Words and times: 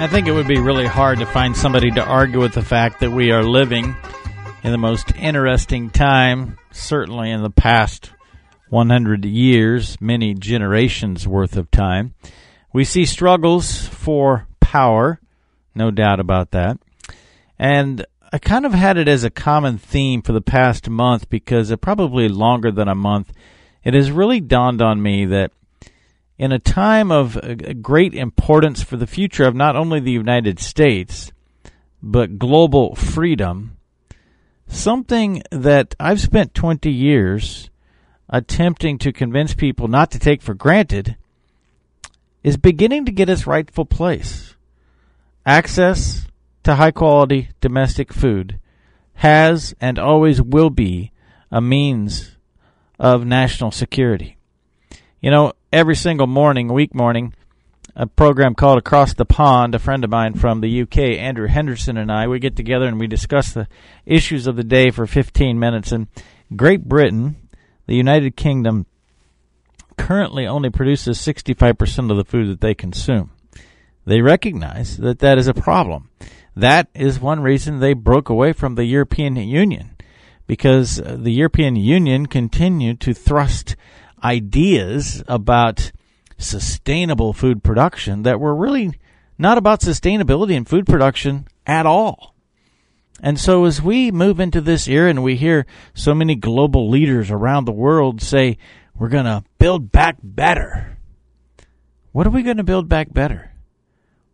I 0.00 0.06
think 0.10 0.26
it 0.26 0.32
would 0.32 0.48
be 0.48 0.60
really 0.60 0.86
hard 0.86 1.18
to 1.18 1.26
find 1.26 1.56
somebody 1.56 1.90
to 1.92 2.04
argue 2.04 2.40
with 2.40 2.52
the 2.52 2.62
fact 2.62 3.00
that 3.00 3.10
we 3.10 3.32
are 3.32 3.42
living 3.42 3.96
in 4.62 4.72
the 4.72 4.78
most 4.78 5.14
interesting 5.16 5.90
time, 5.90 6.58
certainly 6.70 7.30
in 7.30 7.42
the 7.42 7.50
past 7.50 8.10
100 8.70 9.24
years, 9.24 10.00
many 10.00 10.34
generations 10.34 11.26
worth 11.26 11.56
of 11.56 11.70
time. 11.70 12.14
We 12.72 12.84
see 12.84 13.06
struggles 13.06 13.86
for 13.88 14.46
power, 14.60 15.20
no 15.74 15.90
doubt 15.90 16.20
about 16.20 16.50
that. 16.52 16.78
And 17.58 18.04
I 18.32 18.38
kind 18.38 18.66
of 18.66 18.74
had 18.74 18.98
it 18.98 19.08
as 19.08 19.24
a 19.24 19.30
common 19.30 19.78
theme 19.78 20.22
for 20.22 20.32
the 20.32 20.40
past 20.40 20.88
month 20.88 21.30
because 21.30 21.70
it 21.70 21.80
probably 21.80 22.28
longer 22.28 22.70
than 22.70 22.88
a 22.88 22.94
month. 22.94 23.32
It 23.82 23.94
has 23.94 24.10
really 24.10 24.40
dawned 24.40 24.82
on 24.82 25.00
me 25.00 25.24
that 25.26 25.52
in 26.38 26.52
a 26.52 26.58
time 26.58 27.10
of 27.10 27.38
great 27.82 28.14
importance 28.14 28.82
for 28.82 28.96
the 28.96 29.06
future 29.06 29.44
of 29.44 29.56
not 29.56 29.76
only 29.76 29.98
the 29.98 30.12
United 30.12 30.60
States, 30.60 31.32
but 32.00 32.38
global 32.38 32.94
freedom, 32.94 33.76
something 34.68 35.42
that 35.50 35.94
I've 35.98 36.20
spent 36.20 36.54
20 36.54 36.90
years 36.90 37.70
attempting 38.28 38.98
to 38.98 39.12
convince 39.12 39.54
people 39.54 39.88
not 39.88 40.10
to 40.12 40.18
take 40.18 40.42
for 40.42 40.54
granted 40.54 41.16
is 42.44 42.56
beginning 42.56 43.04
to 43.06 43.12
get 43.12 43.28
its 43.28 43.46
rightful 43.46 43.84
place. 43.84 44.54
Access 45.44 46.26
to 46.62 46.76
high 46.76 46.90
quality 46.90 47.48
domestic 47.60 48.12
food 48.12 48.60
has 49.14 49.74
and 49.80 49.98
always 49.98 50.40
will 50.40 50.70
be 50.70 51.10
a 51.50 51.60
means 51.60 52.36
of 52.98 53.26
national 53.26 53.70
security. 53.70 54.36
You 55.20 55.30
know, 55.30 55.52
every 55.72 55.96
single 55.96 56.26
morning, 56.26 56.68
week 56.68 56.94
morning, 56.94 57.34
a 57.94 58.06
program 58.06 58.54
called 58.54 58.78
Across 58.78 59.14
the 59.14 59.24
Pond, 59.24 59.74
a 59.74 59.78
friend 59.78 60.04
of 60.04 60.10
mine 60.10 60.34
from 60.34 60.60
the 60.60 60.82
UK, 60.82 60.98
Andrew 61.18 61.48
Henderson, 61.48 61.96
and 61.96 62.10
I, 62.10 62.28
we 62.28 62.38
get 62.38 62.56
together 62.56 62.86
and 62.86 62.98
we 62.98 63.06
discuss 63.06 63.52
the 63.52 63.68
issues 64.06 64.46
of 64.46 64.56
the 64.56 64.64
day 64.64 64.90
for 64.90 65.06
15 65.06 65.58
minutes. 65.58 65.92
And 65.92 66.06
Great 66.54 66.84
Britain, 66.84 67.36
the 67.86 67.96
United 67.96 68.36
Kingdom, 68.36 68.86
currently 69.96 70.46
only 70.46 70.70
produces 70.70 71.18
65% 71.18 72.10
of 72.10 72.16
the 72.16 72.24
food 72.24 72.48
that 72.48 72.60
they 72.60 72.74
consume. 72.74 73.30
They 74.06 74.22
recognize 74.22 74.96
that 74.98 75.18
that 75.18 75.38
is 75.38 75.48
a 75.48 75.54
problem. 75.54 76.10
That 76.56 76.88
is 76.94 77.20
one 77.20 77.40
reason 77.40 77.78
they 77.78 77.92
broke 77.92 78.28
away 78.28 78.52
from 78.52 78.74
the 78.74 78.84
European 78.84 79.36
Union 79.36 79.96
because 80.46 80.96
the 80.96 81.32
European 81.32 81.76
Union 81.76 82.26
continued 82.26 83.00
to 83.00 83.12
thrust 83.12 83.76
ideas 84.22 85.22
about 85.28 85.92
sustainable 86.38 87.32
food 87.32 87.62
production 87.62 88.22
that 88.22 88.40
were 88.40 88.54
really 88.54 88.92
not 89.38 89.58
about 89.58 89.80
sustainability 89.80 90.52
in 90.52 90.64
food 90.64 90.86
production 90.86 91.46
at 91.66 91.86
all. 91.86 92.34
And 93.20 93.38
so 93.38 93.64
as 93.64 93.82
we 93.82 94.10
move 94.10 94.38
into 94.38 94.60
this 94.60 94.86
era 94.86 95.10
and 95.10 95.22
we 95.22 95.36
hear 95.36 95.66
so 95.94 96.14
many 96.14 96.36
global 96.36 96.88
leaders 96.88 97.30
around 97.30 97.64
the 97.64 97.72
world 97.72 98.22
say, 98.22 98.58
we're 98.96 99.08
going 99.08 99.24
to 99.24 99.44
build 99.58 99.90
back 99.90 100.16
better. 100.22 100.98
What 102.12 102.26
are 102.26 102.30
we 102.30 102.42
going 102.42 102.56
to 102.58 102.64
build 102.64 102.88
back 102.88 103.12
better? 103.12 103.52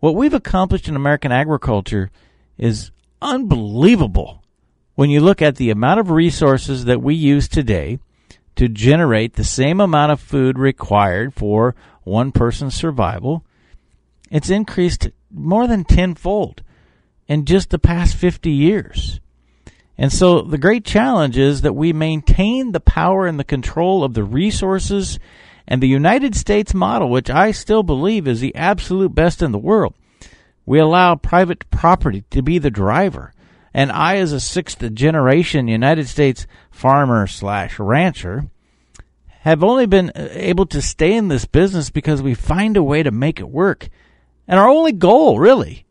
What 0.00 0.16
we've 0.16 0.34
accomplished 0.34 0.88
in 0.88 0.96
American 0.96 1.30
agriculture 1.30 2.10
is 2.58 2.90
unbelievable 3.20 4.42
when 4.94 5.10
you 5.10 5.20
look 5.20 5.40
at 5.40 5.56
the 5.56 5.70
amount 5.70 6.00
of 6.00 6.10
resources 6.10 6.84
that 6.84 7.00
we 7.00 7.14
use 7.14 7.48
today 7.48 7.98
to 8.56 8.68
generate 8.68 9.34
the 9.34 9.44
same 9.44 9.80
amount 9.80 10.12
of 10.12 10.20
food 10.20 10.58
required 10.58 11.34
for 11.34 11.74
one 12.04 12.32
person's 12.32 12.74
survival, 12.74 13.44
it's 14.30 14.50
increased 14.50 15.10
more 15.30 15.66
than 15.66 15.84
tenfold 15.84 16.62
in 17.28 17.44
just 17.44 17.70
the 17.70 17.78
past 17.78 18.16
50 18.16 18.50
years. 18.50 19.20
And 19.98 20.12
so 20.12 20.42
the 20.42 20.58
great 20.58 20.84
challenge 20.84 21.38
is 21.38 21.62
that 21.62 21.74
we 21.74 21.92
maintain 21.92 22.72
the 22.72 22.80
power 22.80 23.26
and 23.26 23.38
the 23.38 23.44
control 23.44 24.02
of 24.02 24.14
the 24.14 24.24
resources 24.24 25.18
and 25.66 25.82
the 25.82 25.88
United 25.88 26.34
States 26.34 26.74
model, 26.74 27.08
which 27.08 27.30
I 27.30 27.52
still 27.52 27.82
believe 27.82 28.26
is 28.26 28.40
the 28.40 28.54
absolute 28.54 29.14
best 29.14 29.42
in 29.42 29.52
the 29.52 29.58
world. 29.58 29.94
We 30.64 30.78
allow 30.78 31.14
private 31.14 31.70
property 31.70 32.24
to 32.30 32.42
be 32.42 32.58
the 32.58 32.70
driver. 32.70 33.32
And 33.74 33.90
I, 33.90 34.16
as 34.16 34.32
a 34.32 34.40
sixth 34.40 34.92
generation 34.94 35.68
United 35.68 36.08
States 36.08 36.46
farmer 36.70 37.26
slash 37.26 37.78
rancher, 37.78 38.46
have 39.40 39.64
only 39.64 39.86
been 39.86 40.10
uh, 40.10 40.28
able 40.32 40.66
to 40.66 40.82
stay 40.82 41.14
in 41.14 41.28
this 41.28 41.46
business 41.46 41.90
because 41.90 42.22
we 42.22 42.34
find 42.34 42.76
a 42.76 42.82
way 42.82 43.02
to 43.02 43.10
make 43.10 43.40
it 43.40 43.48
work. 43.48 43.88
And 44.46 44.58
our 44.60 44.68
only 44.68 44.92
goal, 44.92 45.38
really, 45.38 45.84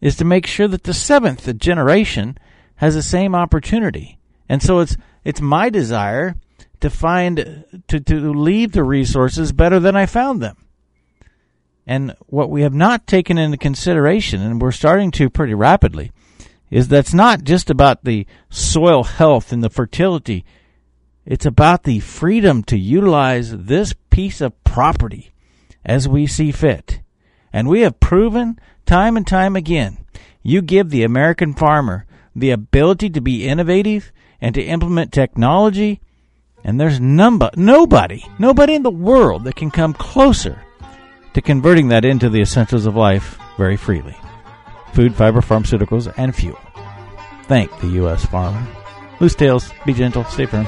is 0.00 0.16
to 0.16 0.24
make 0.24 0.46
sure 0.46 0.68
that 0.68 0.84
the 0.84 0.94
seventh 0.94 1.56
generation 1.58 2.38
has 2.76 2.94
the 2.94 3.02
same 3.02 3.34
opportunity. 3.34 4.18
And 4.48 4.62
so 4.62 4.80
it's 4.80 4.96
it's 5.24 5.40
my 5.40 5.70
desire 5.70 6.36
to 6.80 6.90
find 6.90 7.64
to, 7.88 8.00
to 8.00 8.32
leave 8.32 8.72
the 8.72 8.84
resources 8.84 9.52
better 9.52 9.78
than 9.78 9.96
I 9.96 10.06
found 10.06 10.42
them. 10.42 10.56
And 11.86 12.16
what 12.26 12.50
we 12.50 12.62
have 12.62 12.74
not 12.74 13.06
taken 13.06 13.38
into 13.38 13.56
consideration, 13.56 14.40
and 14.40 14.60
we're 14.60 14.72
starting 14.72 15.10
to 15.12 15.30
pretty 15.30 15.54
rapidly, 15.54 16.12
is 16.74 16.88
that's 16.88 17.14
not 17.14 17.44
just 17.44 17.70
about 17.70 18.04
the 18.04 18.26
soil 18.50 19.04
health 19.04 19.52
and 19.52 19.62
the 19.62 19.70
fertility 19.70 20.44
it's 21.26 21.46
about 21.46 21.84
the 21.84 22.00
freedom 22.00 22.62
to 22.64 22.76
utilize 22.76 23.56
this 23.56 23.94
piece 24.10 24.40
of 24.40 24.62
property 24.62 25.32
as 25.84 26.08
we 26.08 26.26
see 26.26 26.52
fit. 26.52 27.00
And 27.52 27.68
we 27.68 27.80
have 27.80 28.00
proven 28.00 28.58
time 28.84 29.16
and 29.16 29.26
time 29.26 29.56
again 29.56 29.98
you 30.42 30.60
give 30.60 30.90
the 30.90 31.04
American 31.04 31.54
farmer 31.54 32.04
the 32.36 32.50
ability 32.50 33.08
to 33.10 33.20
be 33.20 33.46
innovative 33.46 34.12
and 34.40 34.54
to 34.54 34.62
implement 34.62 35.10
technology, 35.10 36.02
and 36.62 36.78
there's 36.78 37.00
number, 37.00 37.48
nobody, 37.56 38.22
nobody 38.38 38.74
in 38.74 38.82
the 38.82 38.90
world 38.90 39.44
that 39.44 39.56
can 39.56 39.70
come 39.70 39.94
closer 39.94 40.60
to 41.32 41.40
converting 41.40 41.88
that 41.88 42.04
into 42.04 42.28
the 42.28 42.42
essentials 42.42 42.84
of 42.84 42.94
life 42.94 43.38
very 43.56 43.76
freely 43.76 44.16
food, 44.92 45.14
fiber, 45.14 45.40
pharmaceuticals, 45.40 46.12
and 46.18 46.36
fuel. 46.36 46.58
Thank 47.46 47.78
the 47.80 47.88
U.S. 48.00 48.24
farmer. 48.24 48.66
Loose 49.20 49.34
tails, 49.34 49.72
be 49.84 49.92
gentle, 49.92 50.24
stay 50.24 50.46
firm. 50.46 50.66